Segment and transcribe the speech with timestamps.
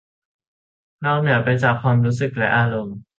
[1.05, 2.97] นอกเหนือไปจากความรู้สึกและอารมณ์